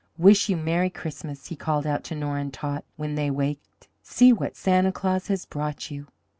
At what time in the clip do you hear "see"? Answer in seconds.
4.01-4.33